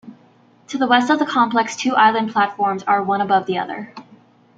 [0.69, 3.93] To the west of the complex two island platforms are one above the other.